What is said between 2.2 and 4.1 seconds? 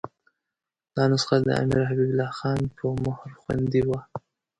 خان په مهر خوندي وه.